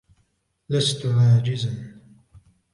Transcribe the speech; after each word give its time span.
لستُ 0.69 1.05
عاجزا. 1.05 1.73